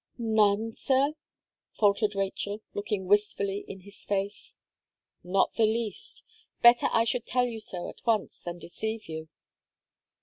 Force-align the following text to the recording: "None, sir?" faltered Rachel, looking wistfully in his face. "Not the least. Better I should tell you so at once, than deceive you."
"None, 0.17 0.73
sir?" 0.73 1.13
faltered 1.77 2.15
Rachel, 2.15 2.61
looking 2.73 3.05
wistfully 3.05 3.63
in 3.67 3.81
his 3.81 4.03
face. 4.03 4.55
"Not 5.23 5.53
the 5.53 5.67
least. 5.67 6.23
Better 6.63 6.87
I 6.91 7.03
should 7.03 7.27
tell 7.27 7.45
you 7.45 7.59
so 7.59 7.87
at 7.87 8.03
once, 8.03 8.39
than 8.41 8.57
deceive 8.57 9.07
you." 9.07 9.29